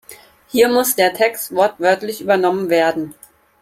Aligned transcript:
Hier 0.47 0.67
muss 0.67 0.95
der 0.95 1.13
Text 1.13 1.53
wortwörtlich 1.53 2.21
übernommen 2.21 2.71
werden. 2.71 3.13